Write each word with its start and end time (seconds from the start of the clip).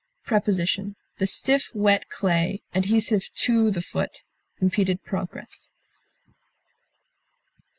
Preposition: 0.23 0.95
The 1.19 1.27
stiff, 1.27 1.69
wet 1.75 2.09
clay, 2.09 2.63
adhesive 2.73 3.29
to 3.35 3.69
the 3.69 3.83
foot, 3.83 4.23
impeded 4.59 5.03
progress. 5.03 5.69